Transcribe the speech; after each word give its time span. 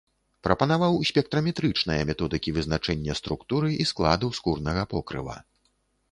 Прапанаваў 0.45 0.93
спектраметрычныя 1.09 2.07
методыкі 2.09 2.53
вызначэння 2.55 3.15
структуры 3.19 3.69
і 3.85 3.87
складу 3.91 4.31
скурнага 4.39 4.83
покрыва. 4.95 5.37